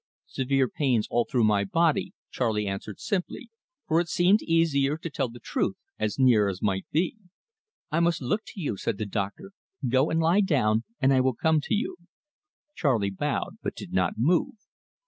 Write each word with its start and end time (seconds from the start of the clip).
"Severe 0.25 0.67
pains 0.67 1.07
all 1.11 1.25
through 1.29 1.43
my 1.43 1.63
body," 1.63 2.13
Charley 2.31 2.65
answered 2.65 2.99
simply, 2.99 3.51
for 3.87 3.99
it 3.99 4.07
seemed 4.09 4.41
easier 4.41 4.97
to 4.97 5.09
tell 5.11 5.29
the 5.29 5.37
truth, 5.39 5.75
as 5.99 6.17
near 6.17 6.47
as 6.49 6.59
might 6.59 6.87
be. 6.91 7.17
"I 7.91 7.99
must 7.99 8.19
look 8.19 8.41
to 8.47 8.59
you," 8.59 8.77
said 8.77 8.97
the 8.97 9.05
doctor. 9.05 9.51
"Go 9.87 10.09
and 10.09 10.19
lie 10.19 10.41
down, 10.41 10.85
and 10.99 11.13
I 11.13 11.21
will 11.21 11.35
come 11.35 11.61
to 11.65 11.75
you." 11.75 11.97
Charley 12.75 13.11
bowed, 13.11 13.57
but 13.61 13.75
did 13.75 13.93
not 13.93 14.13
move. 14.17 14.55